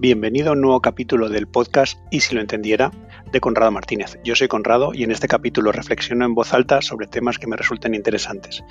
[0.00, 2.92] Bienvenido a un nuevo capítulo del podcast Y si lo entendiera
[3.32, 4.18] de Conrado Martínez.
[4.24, 7.56] Yo soy Conrado y en este capítulo reflexiono en voz alta sobre temas que me
[7.56, 8.64] resulten interesantes.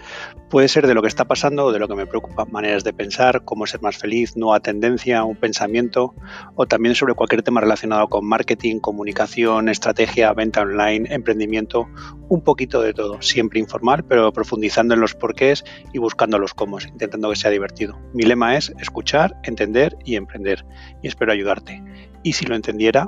[0.50, 2.94] Puede ser de lo que está pasando o de lo que me preocupa, maneras de
[2.94, 6.16] pensar, cómo ser más feliz, nueva tendencia, un pensamiento
[6.56, 11.88] o también sobre cualquier tema relacionado con marketing, comunicación, estrategia, venta online, emprendimiento,
[12.30, 15.64] un poquito de todo, siempre informal, pero profundizando en los porqués
[15.94, 18.00] y buscando los cómo, intentando que sea divertido.
[18.14, 20.66] Mi lema es escuchar, entender y emprender
[21.02, 21.84] y espero ayudarte.
[22.24, 23.08] Y si lo entendiera,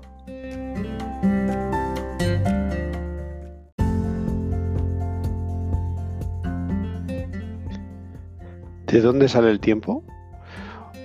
[8.92, 10.04] ¿De dónde sale el tiempo?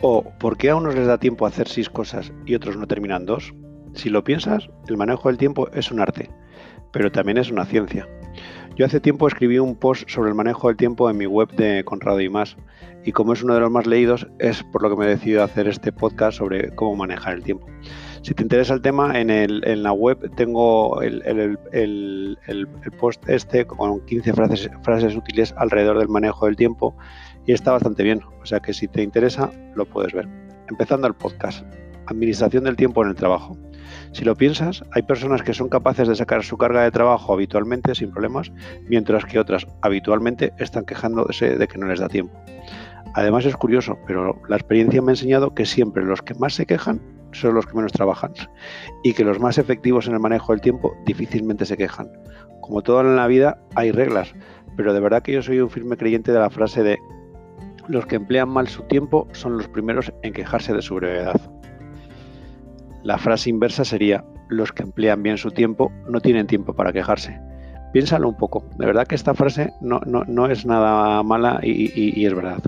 [0.00, 2.86] ¿O por qué a unos les da tiempo a hacer seis cosas y otros no
[2.86, 3.52] terminan dos?
[3.92, 6.30] Si lo piensas, el manejo del tiempo es un arte,
[6.92, 8.08] pero también es una ciencia.
[8.74, 11.84] Yo hace tiempo escribí un post sobre el manejo del tiempo en mi web de
[11.84, 12.56] Conrado y más,
[13.04, 15.44] y como es uno de los más leídos, es por lo que me he decidido
[15.44, 17.66] hacer este podcast sobre cómo manejar el tiempo.
[18.22, 21.58] Si te interesa el tema, en, la web tengo el,
[22.98, 26.96] post este con 15 frases, frases útiles alrededor del manejo del tiempo
[27.46, 28.20] y está bastante bien.
[28.42, 30.28] O sea que si te interesa, lo puedes ver.
[30.68, 31.64] Empezando el podcast.
[32.06, 33.56] Administración del tiempo en el trabajo.
[34.12, 37.94] Si lo piensas, hay personas que son capaces de sacar su carga de trabajo habitualmente
[37.94, 38.52] sin problemas,
[38.88, 42.38] mientras que otras habitualmente están quejándose de que no les da tiempo.
[43.14, 46.66] Además es curioso, pero la experiencia me ha enseñado que siempre los que más se
[46.66, 47.00] quejan
[47.32, 48.32] son los que menos trabajan
[49.02, 52.10] y que los más efectivos en el manejo del tiempo difícilmente se quejan.
[52.60, 54.34] Como todo en la vida hay reglas,
[54.76, 56.98] pero de verdad que yo soy un firme creyente de la frase de
[57.88, 61.40] los que emplean mal su tiempo son los primeros en quejarse de su brevedad.
[63.02, 67.38] La frase inversa sería, los que emplean bien su tiempo no tienen tiempo para quejarse.
[67.92, 72.34] Piénsalo un poco, de verdad que esta frase no, no, es nada mala y, es
[72.34, 72.58] verdad.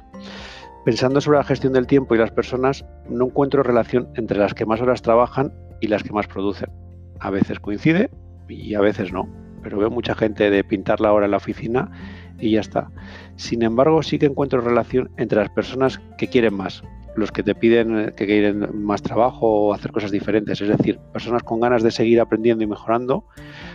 [0.85, 4.67] Pensando sobre la gestión del tiempo y las personas, no encuentro relación entre las que
[4.67, 6.71] más horas trabajan y las que más producen.
[7.19, 8.11] A veces coincide
[8.49, 9.29] y a veces no,
[9.63, 11.91] pero veo mucha gente de pintar la hora en la oficina
[12.39, 12.91] y ya está.
[13.37, 16.83] Sin embargo, sí que encuentro relación entre las personas que quieren más,
[17.17, 20.99] los que te piden eh, que quieren más trabajo o hacer cosas diferentes, es decir,
[21.13, 23.25] personas con ganas de seguir aprendiendo y mejorando,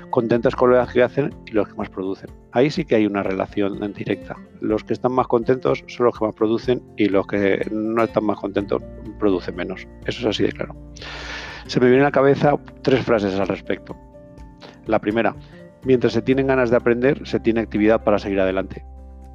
[0.09, 2.29] contentas con lo que hacen y los que más producen.
[2.51, 4.35] Ahí sí que hay una relación directa.
[4.59, 8.25] Los que están más contentos son los que más producen y los que no están
[8.25, 8.81] más contentos
[9.19, 9.87] producen menos.
[10.05, 10.75] Eso es así de claro.
[11.67, 13.95] Se me vienen a la cabeza tres frases al respecto.
[14.85, 15.35] La primera,
[15.83, 18.85] mientras se tienen ganas de aprender, se tiene actividad para seguir adelante.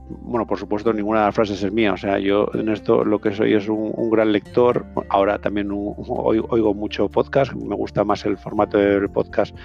[0.09, 1.93] Bueno, por supuesto, ninguna de las frases es mía.
[1.93, 4.87] O sea, yo en esto lo que soy es un, gran lector.
[5.09, 7.53] Ahora también oigo, mucho podcast.
[7.55, 9.57] Me gusta más el formato del podcast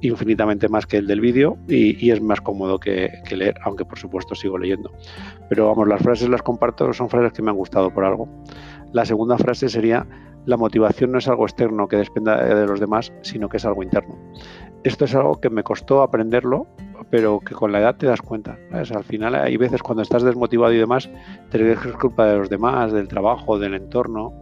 [0.00, 3.98] infinitamente más que el del vídeo y, es más cómodo que, que, leer, aunque por
[3.98, 4.92] supuesto sigo leyendo.
[5.48, 8.28] Pero vamos, las frases las comparto, son frases que me han gustado por algo.
[8.92, 10.06] La segunda frase sería,
[10.44, 13.82] la motivación no es algo externo que dependa de los demás, sino que es algo
[13.82, 14.16] interno
[14.84, 16.66] esto es algo que me costó aprenderlo,
[17.10, 18.58] pero que con la edad te das cuenta.
[18.72, 21.08] Al final hay veces cuando estás desmotivado y demás,
[21.50, 24.32] te crees que es culpa de los demás, del trabajo, del entorno,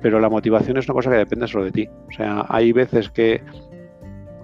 [0.00, 1.88] pero la motivación es una cosa que depende solo de ti.
[2.08, 3.42] O sea, hay veces que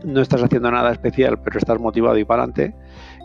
[0.04, 2.75] no estás haciendo nada especial, pero estás motivado y para adelante.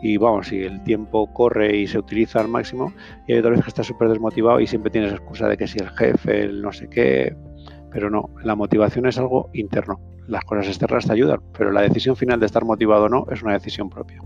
[0.01, 2.93] Y vamos, si el tiempo corre y se utiliza al máximo,
[3.27, 5.79] y hay otras veces que estás súper desmotivado y siempre tienes excusa de que si
[5.79, 7.35] el jefe, el no sé qué,
[7.93, 12.15] pero no, la motivación es algo interno las cosas externas te ayudan, pero la decisión
[12.15, 14.21] final de estar motivado o no es una decisión propia.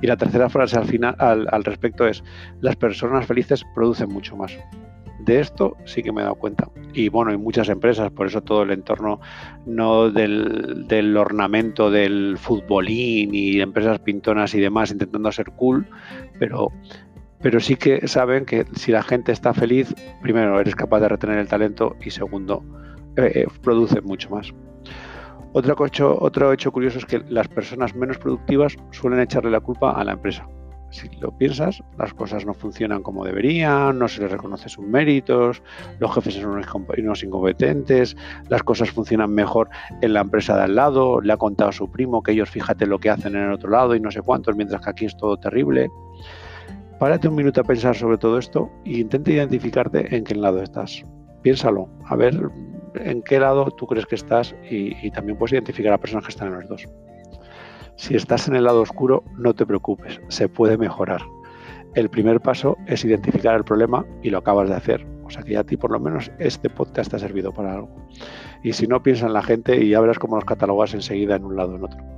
[0.00, 2.22] Y la tercera frase al, final, al, respecto es,
[2.60, 4.56] las personas felices producen mucho más.
[5.20, 6.68] De esto sí que me he dado cuenta.
[6.92, 9.20] Y bueno, hay muchas empresas, por eso todo el entorno
[9.64, 15.86] no del, del ornamento del futbolín y empresas pintonas y demás intentando ser cool,
[16.38, 16.70] pero
[17.40, 21.38] pero sí que saben que si la gente está feliz, primero eres capaz de retener
[21.38, 22.64] el talento y segundo,
[23.16, 24.52] eh, eh, produce mucho más.
[25.52, 29.92] Otro hecho, otro hecho curioso es que las personas menos productivas suelen echarle la culpa
[29.92, 30.46] a la empresa.
[30.90, 35.62] Si lo piensas, las cosas no funcionan como deberían, no se les reconoce sus méritos,
[35.98, 36.62] los jefes son
[36.98, 38.16] unos incompetentes,
[38.48, 39.68] las cosas funcionan mejor
[40.00, 42.86] en la empresa de al lado, le ha contado a su primo que ellos fíjate
[42.86, 45.16] lo que hacen en el otro lado y no sé cuántos, mientras que aquí es
[45.16, 45.90] todo terrible.
[46.98, 51.04] Párate un minuto a pensar sobre todo esto e intenta identificarte en qué lado estás.
[51.42, 52.50] Piénsalo, a ver
[52.94, 56.48] en qué lado tú crees que estás y, también puedes identificar a personas que están
[56.48, 56.88] en los dos.
[57.96, 61.20] Si estás en el lado oscuro, no te preocupes, se puede mejorar.
[61.94, 65.06] El primer paso es identificar el problema y lo acabas de hacer.
[65.24, 67.74] O sea que ya a ti por lo menos este podcast te ha servido para
[67.74, 67.90] algo.
[68.62, 71.44] Y si no, piensa en la gente y ya verás cómo los catalogas enseguida en
[71.44, 72.15] un lado o en otro.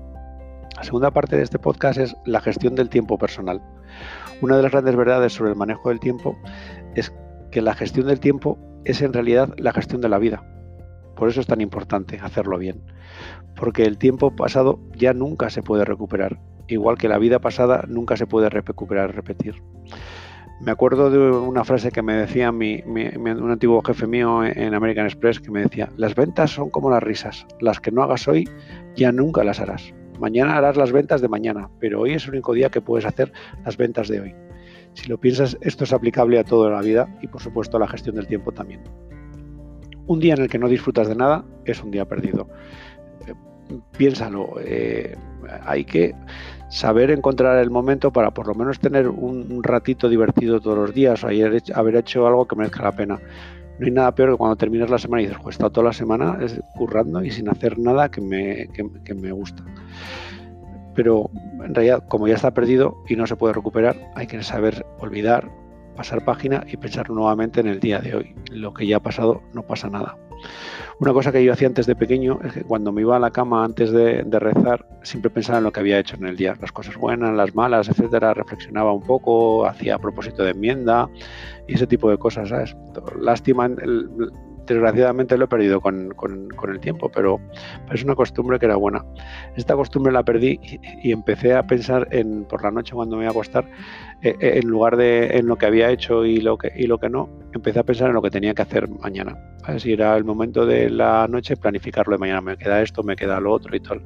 [0.78, 3.60] La segunda parte de este podcast es la gestión del tiempo personal.
[4.40, 6.38] Una de las grandes verdades sobre el manejo del tiempo
[6.94, 7.12] es
[7.50, 10.44] que la gestión del tiempo es en realidad la gestión de la vida
[11.16, 12.80] Por eso es tan importante hacerlo bien.
[13.56, 16.38] Porque el tiempo pasado ya nunca se puede recuperar.
[16.68, 19.60] Igual que la vida pasada nunca se puede recuperar, repetir.
[20.60, 25.06] Me acuerdo de una frase que me decía mi, un antiguo jefe mío en American
[25.06, 28.48] Express que me decía, las ventas son como las risas, las que no hagas hoy
[28.94, 29.92] ya nunca las harás.
[30.18, 33.32] Mañana harás las ventas de mañana, pero hoy es el único día que puedes hacer
[33.64, 34.34] las ventas de hoy.
[34.94, 37.88] Si lo piensas, esto es aplicable a toda la vida y por supuesto a la
[37.88, 38.82] gestión del tiempo también.
[40.06, 42.48] Un día en el que no disfrutas de nada es un día perdido.
[43.26, 43.34] Eh,
[43.96, 45.16] piénsalo, eh,
[45.64, 46.14] hay que
[46.70, 51.22] saber encontrar el momento para por lo menos tener un, ratito divertido todos los días
[51.24, 53.20] o haber hecho algo que merezca la pena.
[53.78, 55.86] No hay nada peor que cuando terminas la semana y dices, pues he estado toda
[55.86, 56.38] la semana
[56.74, 58.68] currando y sin hacer nada que me,
[59.04, 59.62] que me gusta
[60.98, 61.30] pero
[61.64, 65.48] en realidad como ya está perdido y no se puede recuperar, hay que saber olvidar,
[65.98, 68.34] pasar página y pensar nuevamente en el día de hoy.
[68.52, 70.16] Lo que ya ha pasado no pasa nada.
[71.00, 73.32] Una cosa que yo hacía antes de pequeño es que cuando me iba a la
[73.32, 76.70] cama antes de, rezar, siempre pensaba en lo que había hecho en el día, las
[76.70, 78.32] cosas buenas, las malas, etcétera.
[78.32, 81.08] Reflexionaba un poco, hacía propósito de enmienda
[81.66, 82.76] y ese tipo de cosas, ¿sabes?
[83.20, 83.68] Lástima,
[84.74, 86.14] desgraciadamente lo he perdido con,
[86.68, 87.40] el tiempo, pero,
[87.92, 89.04] es una costumbre que era buena.
[89.56, 90.60] Esta costumbre la perdí
[91.02, 93.68] y, empecé a pensar en por la noche cuando me iba a acostar,
[94.22, 96.98] eh, eh, en lugar de en lo que había hecho y lo que, y lo
[96.98, 99.36] que no, empecé a pensar en lo que tenía que hacer mañana.
[99.78, 103.38] Si era el momento de la noche, planificarlo de mañana, me queda esto, me queda
[103.38, 104.02] lo otro y tal.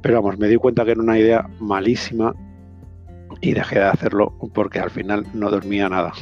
[0.00, 2.34] Pero vamos, me di cuenta que era una idea malísima
[3.40, 6.12] y dejé de hacerlo porque al final no dormía nada.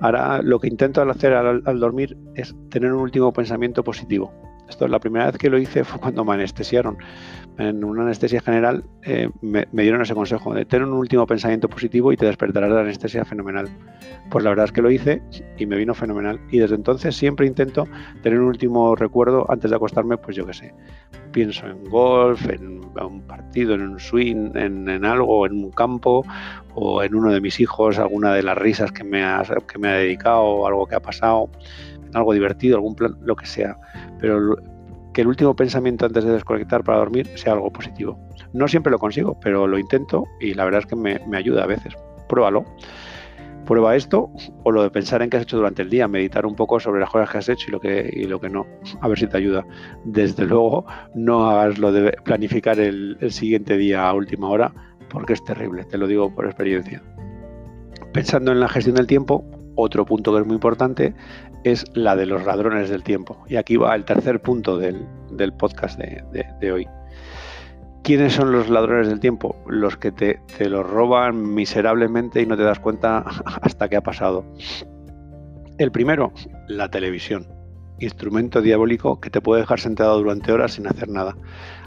[0.00, 4.32] Ahora lo que intento hacer al, dormir es tener un último pensamiento positivo.
[4.68, 6.96] Esto la primera vez que lo hice fue cuando me anestesiaron.
[7.56, 12.12] En una anestesia general eh, me, dieron ese consejo de tener un último pensamiento positivo
[12.12, 13.68] y te despertarás de la anestesia fenomenal.
[14.30, 15.22] Pues la verdad es que lo hice
[15.56, 16.40] y me vino fenomenal.
[16.50, 17.86] Y desde entonces siempre intento
[18.22, 20.74] tener un último recuerdo antes de acostarme, pues yo qué sé.
[21.30, 26.24] Pienso en golf, en un partido, en un swing, en, algo, en un campo
[26.74, 29.88] o en uno de mis hijos, alguna de las risas que me ha, que me
[29.88, 31.50] ha dedicado, algo que ha pasado,
[32.14, 33.76] algo divertido, algún plan, lo que sea.
[34.20, 34.56] Pero
[35.14, 38.18] que el último pensamiento antes de desconectar para dormir sea algo positivo.
[38.52, 41.66] No siempre lo consigo, pero lo intento y la verdad es que me, ayuda a
[41.66, 41.94] veces.
[42.28, 42.64] Pruébalo.
[43.64, 44.30] Prueba esto
[44.62, 47.00] o lo de pensar en qué has hecho durante el día, meditar un poco sobre
[47.00, 48.66] las cosas que has hecho y lo que, y lo que no,
[49.00, 49.64] a ver si te ayuda.
[50.04, 50.84] Desde luego,
[51.14, 54.74] no hagas lo de planificar el siguiente día a última hora,
[55.08, 57.02] porque es terrible, te lo digo por experiencia.
[58.12, 59.44] Pensando en la gestión del tiempo,
[59.74, 61.14] otro punto que es muy importante
[61.64, 63.42] es la de los ladrones del tiempo.
[63.48, 65.06] Y aquí va el tercer punto del,
[65.58, 66.86] podcast de, hoy.
[68.02, 69.56] ¿Quiénes son los ladrones del tiempo?
[69.66, 73.18] Los que te, te lo roban miserablemente y no te das cuenta
[73.62, 74.44] hasta que ha pasado.
[75.78, 76.32] El primero,
[76.68, 77.48] la televisión.
[78.04, 81.36] Instrumento diabólico que te puede dejar sentado durante horas sin hacer nada.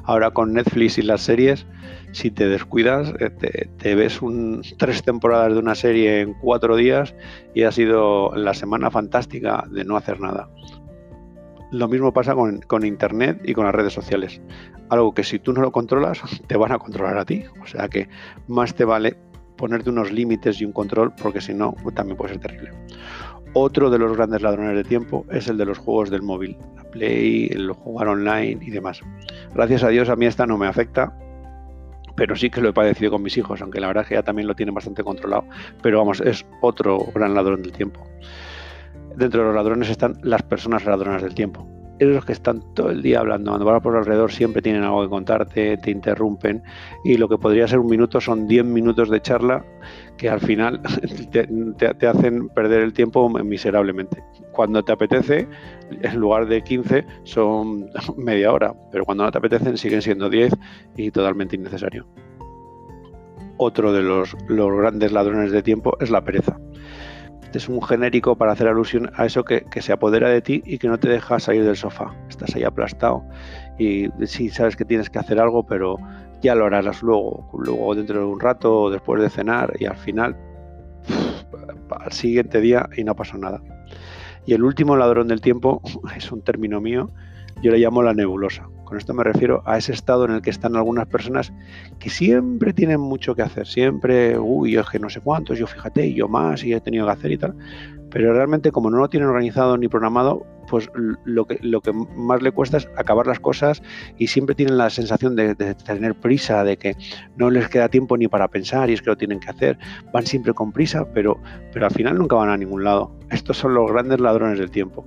[0.04, 1.68] Ahora con Netflix y las series,
[2.12, 3.30] si te descuidas, eh,
[3.78, 7.14] te, ves un, tres temporadas de una serie en cuatro días
[7.54, 10.50] y ha sido la semana fantástica de no hacer nada.
[11.72, 14.42] Lo mismo pasa con, con, Internet y con las redes sociales.
[14.90, 17.44] Algo que si tú no lo controlas, te van a controlar a ti.
[17.62, 18.08] O sea que
[18.48, 19.18] más te vale
[19.58, 22.72] ponerte unos límites y un control porque si no, también puede ser terrible.
[23.54, 26.84] Otro de los grandes ladrones de tiempo es el de los juegos del móvil, la
[26.84, 29.02] Play, el jugar online y demás.
[29.54, 31.18] Gracias a Dios a mí esta no me afecta,
[32.16, 34.24] pero sí que lo he padecido con mis hijos, aunque la verdad es que ya
[34.24, 35.46] también lo tienen bastante controlado.
[35.82, 38.08] Pero vamos, es otro gran ladrón del tiempo.
[39.16, 43.02] Dentro de los ladrones están las personas ladronas del tiempo esos que están todo el
[43.02, 46.64] día hablando, cuando van por alrededor siempre tienen algo que contarte, te interrumpen
[47.04, 49.66] y lo que podría ser un minuto son 10 minutos de charla
[50.18, 50.82] que al final
[51.32, 54.24] te, hacen perder el tiempo miserablemente.
[54.52, 55.48] Cuando te apetece,
[56.02, 60.54] en lugar de 15 son media hora, pero cuando no te apetecen siguen siendo 10
[60.96, 62.08] y totalmente innecesario.
[63.60, 66.60] Otro de los grandes ladrones de tiempo es la pereza
[67.54, 70.88] es un genérico para hacer alusión a eso que, se apodera de ti y que
[70.88, 72.14] no te deja salir del sofá.
[72.30, 73.24] Estás ahí aplastado
[73.78, 75.98] y sí sabes que tienes que hacer algo, pero
[76.42, 80.36] ya lo harás luego, luego dentro de un rato, después de cenar y al final,
[81.90, 83.62] al siguiente día y no pasa nada.
[84.46, 85.82] Y el último ladrón del tiempo
[86.16, 87.12] es un término mío,
[87.62, 88.68] yo le llamo la nebulosa.
[88.88, 91.52] Con esto me refiero a ese estado en el que están algunas personas
[92.00, 95.68] que siempre tienen mucho que hacer, siempre, uy, yo es que no sé cuántos, yo
[95.68, 97.54] fíjate, yo más, y he tenido que hacer y tal.
[98.10, 102.42] Pero realmente como no lo tienen organizado ni programado, pues lo que, lo que más
[102.42, 103.84] le cuesta es acabar las cosas
[104.18, 106.96] y siempre tienen la sensación de, tener prisa, de que
[107.36, 109.78] no les queda tiempo ni para pensar y es que lo tienen que hacer.
[110.14, 111.42] Van siempre con prisa, pero,
[111.74, 113.12] pero al final nunca van a ningún lado.
[113.32, 115.06] Estos son los grandes ladrones del tiempo.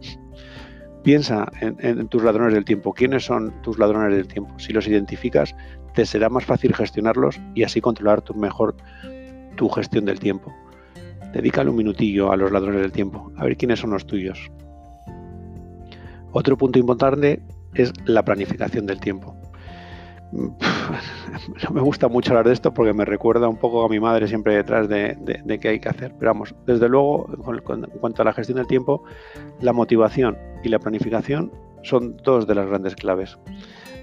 [1.03, 2.93] Piensa en, tus ladrones del tiempo.
[2.93, 4.59] ¿Quiénes son tus ladrones del tiempo?
[4.59, 5.55] Si los identificas,
[5.95, 8.77] te será más fácil gestionarlos y así controlar tu mejor
[9.57, 10.55] tu gestión del tiempo.
[11.33, 14.51] Dedícale un minutillo a los ladrones del tiempo, a ver quiénes son los tuyos.
[16.33, 17.43] Otro punto importante
[17.75, 19.40] es la planificación del tiempo.
[21.65, 24.29] No me gusta mucho hablar de esto porque me recuerda un poco a mi madre
[24.29, 25.17] siempre detrás de,
[25.61, 26.15] qué hay que hacer.
[26.19, 29.03] Pero vamos, desde luego, en cuanto a la gestión del tiempo,
[29.61, 33.39] la motivación y la planificación son dos de las grandes claves.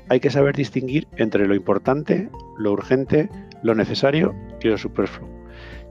[0.10, 3.30] Hay que saber distinguir entre lo importante, lo urgente,
[3.62, 5.28] lo necesario y lo superfluo.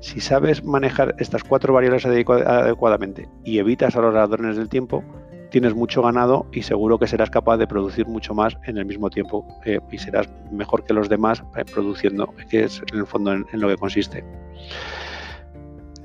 [0.00, 5.02] Si sabes manejar estas cuatro variables adecuadamente y evitas a los ladrones del tiempo,
[5.50, 9.10] tienes mucho ganado y seguro que serás capaz de producir mucho más en el mismo
[9.10, 13.32] tiempo eh, y serás mejor que los demás eh, produciendo, que es en el fondo
[13.32, 14.24] en, lo que consiste.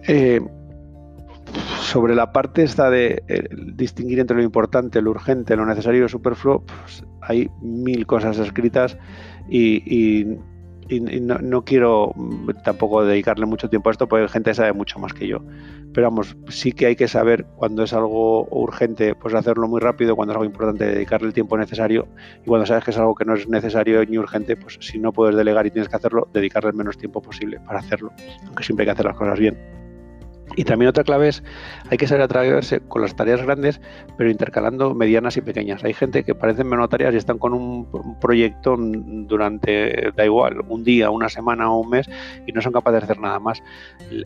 [0.08, 0.42] Eh,
[1.82, 3.24] sobre la parte esta de
[3.76, 8.38] distinguir entre lo importante, lo urgente, lo necesario y lo superfluo, pues hay mil cosas
[8.38, 8.98] escritas
[9.50, 10.38] y y,
[11.00, 15.28] no, quiero mm, tampoco dedicarle mucho tiempo a esto porque gente sabe mucho más que
[15.28, 15.40] yo.
[15.94, 20.16] Pero vamos, sí que hay que saber cuando es algo urgente, pues hacerlo muy rápido,
[20.16, 22.08] cuando es algo importante, dedicarle el tiempo necesario
[22.44, 25.12] y cuando sabes que es algo que no es necesario ni urgente, pues si no
[25.12, 28.12] puedes delegar y tienes que hacerlo, dedicarle el menos tiempo posible para hacerlo,
[28.46, 29.81] aunque siempre hay que hacer las cosas bien.
[30.56, 31.44] Y también otra clave es,
[31.90, 33.80] hay que saber atravesarse con las tareas grandes,
[34.18, 35.84] pero intercalando medianas y pequeñas.
[35.84, 37.88] Hay gente que parecen menos tareas y están con un,
[38.20, 42.10] proyecto durante, da igual, un día, una semana o un mes
[42.46, 43.64] y no son capaces de hacer nada más.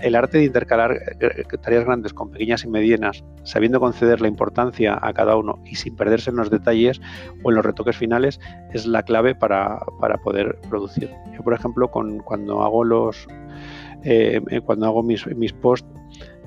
[0.02, 4.98] El, arte de intercalar eh, tareas grandes con pequeñas y medianas, sabiendo conceder la importancia
[5.02, 7.02] a cada uno y sin perderse en los detalles
[7.44, 8.40] o en los retoques finales,
[8.74, 9.80] es la clave para,
[10.24, 11.12] poder producir.
[11.34, 13.28] Yo, por ejemplo, con, cuando hago los...
[14.08, 15.88] Eh, cuando hago mis, mis posts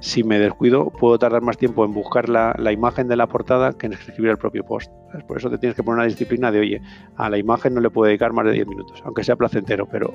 [0.00, 3.87] si me descuido, puedo tardar más tiempo en buscar la, imagen de la portada que
[3.87, 4.93] en escribir el propio post.
[5.26, 6.83] Por eso te tienes que poner una disciplina de, oye,
[7.17, 10.12] a la imagen no le puedo dedicar más de 10 minutos, aunque sea placentero, pero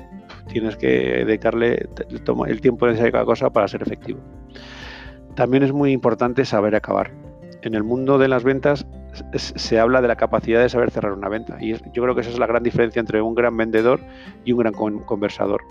[0.47, 1.89] tienes que dedicarle
[2.47, 4.21] el tiempo necesario a cada cosa para ser efectivo.
[5.35, 7.11] También es muy importante saber acabar.
[7.61, 8.85] En el mundo de las ventas
[9.33, 12.31] se habla de la capacidad de saber cerrar una venta y yo creo que esa
[12.31, 14.01] es la gran diferencia entre un gran vendedor
[14.43, 15.61] y un gran conversador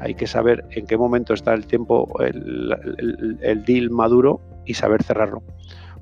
[0.00, 5.42] hay que saber en qué momento está el tiempo, el, deal maduro y saber cerrarlo.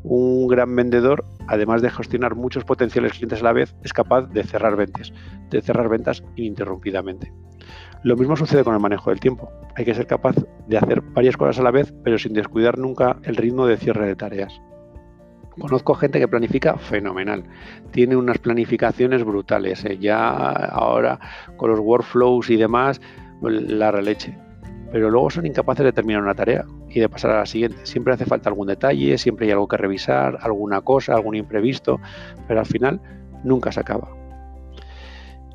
[0.02, 4.42] Un gran vendedor, además de gestionar muchos potenciales clientes a la vez, es capaz de
[4.42, 5.12] cerrar ventas,
[5.50, 7.32] de cerrar ventas ininterrumpidamente.
[8.02, 9.50] Lo mismo sucede con el manejo del tiempo.
[9.76, 10.36] Hay que ser capaz
[10.68, 14.06] de hacer varias cosas a la vez, pero sin descuidar nunca el ritmo de cierre
[14.06, 14.60] de tareas.
[15.58, 17.44] Conozco gente que planifica fenomenal,
[17.92, 19.84] tiene unas planificaciones brutales.
[19.84, 19.98] ¿eh?
[19.98, 21.20] Ya ahora
[21.56, 23.00] con los workflows y demás,
[23.42, 24.36] la releche.
[24.92, 27.78] Pero luego son incapaces de terminar una tarea y de pasar a la siguiente.
[27.84, 32.00] Siempre hace falta algún detalle, siempre hay algo que revisar, alguna cosa, algún imprevisto,
[32.46, 33.00] pero al final
[33.42, 34.08] nunca se acaba.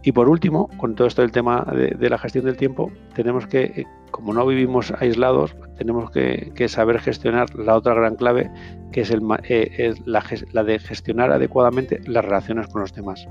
[0.01, 3.63] Y por último, con todo esto del tema de, la gestión del tiempo, tenemos que,
[3.63, 8.49] eh, como no vivimos aislados, tenemos que, saber gestionar la otra gran clave,
[8.93, 13.27] que es, el, eh, la de gestionar adecuadamente las relaciones con los demás.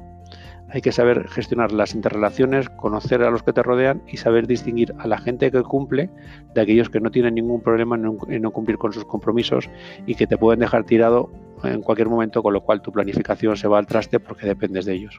[0.70, 4.94] Hay que saber gestionar las interrelaciones, conocer a los que te rodean y saber distinguir
[4.98, 6.10] a la gente que cumple
[6.54, 9.70] de aquellos que no tienen ningún problema en no cumplir con sus compromisos
[10.06, 11.30] y que te pueden dejar tirado
[11.64, 14.94] en cualquier momento, con lo cual tu planificación se va al traste porque dependes de
[14.94, 15.18] ellos.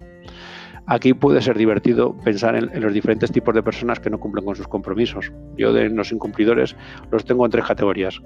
[0.85, 4.55] Aquí puede ser divertido pensar en, los diferentes tipos de personas que no cumplen con
[4.55, 5.31] sus compromisos.
[5.57, 6.75] Yo de los incumplidores
[7.11, 8.21] los tengo en tres categorías.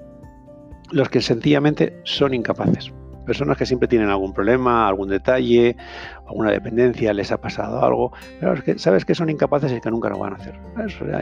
[0.90, 2.92] Los que sencillamente son incapaces
[3.24, 5.76] personas que siempre tienen algún problema, algún detalle,
[6.26, 10.18] alguna dependencia, les ha pasado algo, pero sabes que son incapaces y que nunca lo
[10.18, 10.58] van a hacer.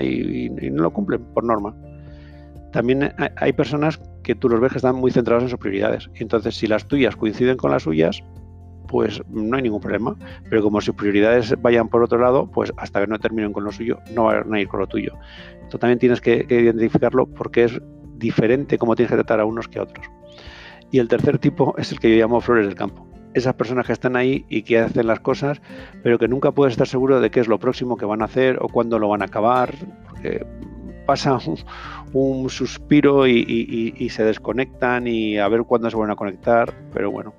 [0.02, 1.74] Y, no lo cumplen por norma.
[2.72, 6.08] También hay personas que tú los ves que están muy centrados en sus prioridades.
[6.14, 8.22] Entonces, si las tuyas coinciden con las suyas,
[8.88, 10.16] pues no hay ningún problema.
[10.48, 13.72] Pero como sus prioridades vayan por otro lado, pues hasta que no terminen con lo
[13.72, 15.12] suyo, no van a ir con lo tuyo.
[15.54, 17.80] Entonces también tienes que, que identificarlo porque es
[18.16, 20.06] diferente cómo tienes que tratar a unos que a otros.
[20.92, 23.08] Y el tercer tipo es el que yo llamo flores del campo.
[23.34, 25.62] Esas personas que están ahí y que hacen las cosas,
[26.02, 28.58] pero que nunca puedes estar seguro de qué es lo próximo que van a hacer
[28.60, 29.74] o cuándo lo van a acabar,
[31.06, 31.38] pasa
[32.12, 37.34] un, suspiro y, se desconectan y a ver cuándo se van a conectar, pero bueno.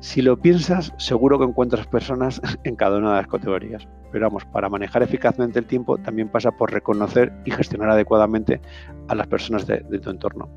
[0.00, 3.86] Si lo piensas, seguro que encuentras personas en cada una de las categorías.
[4.10, 8.60] Pero vamos, para manejar eficazmente el tiempo también pasa por reconocer y gestionar adecuadamente
[9.08, 10.48] a las personas de tu entorno.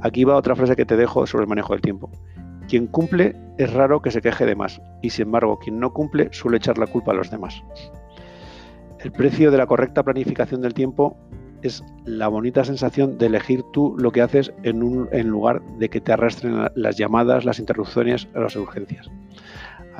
[0.00, 2.10] Aquí va otra frase que te dejo sobre el manejo del tiempo.
[2.68, 6.28] Quien cumple es raro que se queje de más y sin embargo quien no cumple
[6.32, 7.62] suele echar la culpa a los demás.
[9.00, 11.16] El precio de la correcta planificación del tiempo
[11.62, 15.88] es la bonita sensación de elegir tú lo que haces en, un, en lugar de
[15.88, 19.10] que te arrastren las llamadas, las interrupciones las urgencias.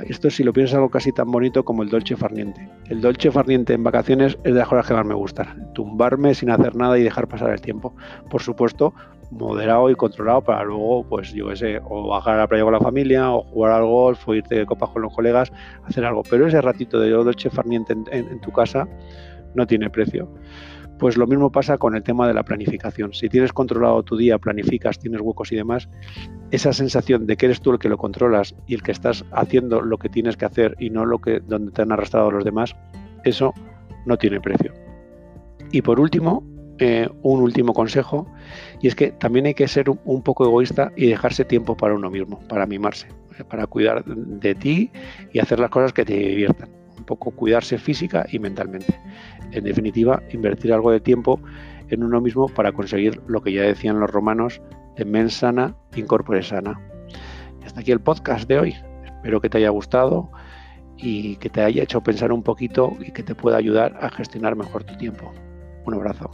[0.03, 2.69] Esto si lo piensas algo casi tan bonito como el dolce farniente.
[2.89, 5.73] El dolce farniente en vacaciones es de las cosas que más me gustan.
[5.73, 7.95] Tumbarme sin hacer nada y dejar pasar el tiempo.
[8.31, 8.93] Por supuesto,
[9.31, 12.73] moderado y controlado para luego, pues yo qué sé, o bajar a la playa con
[12.73, 15.53] la familia, o jugar al golf, o irte de copas con los colegas,
[15.85, 16.23] hacer algo.
[16.29, 18.89] Pero ese ratito de dolce farniente en tu casa
[19.55, 20.29] no tiene precio.
[20.99, 23.13] Pues lo mismo pasa con el tema de la planificación.
[23.13, 25.89] Si tienes controlado tu día, planificas, tienes huecos y demás,
[26.51, 29.81] esa sensación de que eres tú el que lo controlas y el que estás haciendo
[29.81, 32.77] lo que tienes que hacer y no lo que donde te han arrastrado los demás,
[33.25, 33.53] eso
[34.07, 34.73] no tiene precio.
[35.73, 36.45] Y por último,
[36.79, 38.27] eh, un último consejo,
[38.81, 42.11] y es que también hay que ser un poco egoísta y dejarse tiempo para uno
[42.11, 43.09] mismo, para mimarse,
[43.39, 44.91] eh, para cuidar de ti
[45.33, 48.99] y hacer las cosas que te diviertan un poco cuidarse física y mentalmente.
[49.55, 51.41] En definitiva, invertir algo de tiempo
[51.89, 54.61] en uno mismo para conseguir lo que ya decían los romanos,
[54.97, 56.81] de mens sana, incorpore sana.
[57.65, 58.75] Hasta aquí el podcast de hoy.
[59.05, 60.31] Espero que te haya gustado
[60.97, 64.57] y que te haya hecho pensar un poquito y que te pueda ayudar a gestionar
[64.57, 65.33] mejor tu tiempo.
[65.87, 66.31] Un abrazo.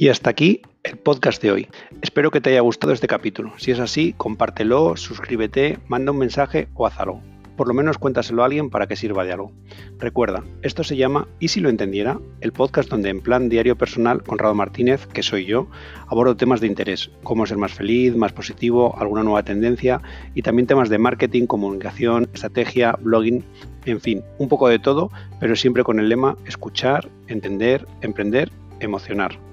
[0.00, 1.68] Y hasta aquí el podcast de hoy.
[2.00, 3.52] Espero que te haya gustado este capítulo.
[3.58, 7.20] Si es así, compártelo, suscríbete, manda un mensaje o haz algo.
[7.54, 9.52] Por lo menos cuéntaselo a alguien para que sirva de algo.
[9.98, 12.18] Recuerda, esto se llama ¿Y si lo entendiera?
[12.40, 15.66] El podcast donde en plan diario personal, Conrado Martínez, que soy yo,
[16.06, 20.00] abordo temas de interés, cómo ser más feliz, más positivo, alguna nueva tendencia
[20.34, 23.44] y también temas de marketing, comunicación, estrategia, blogging,
[23.84, 29.49] en fin, un poco de todo, pero siempre con el lema escuchar, entender, emprender, emocionar.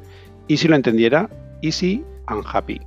[0.47, 1.29] Y si lo entendiera,
[1.61, 2.79] easy and happy.